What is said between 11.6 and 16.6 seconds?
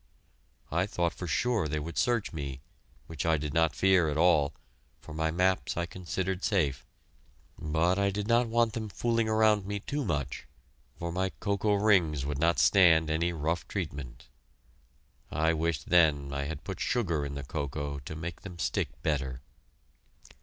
rings would not stand any rough treatment. I wished then I